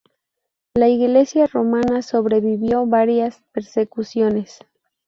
[0.73, 4.61] La iglesia romana sobrevivió varias persecuciones.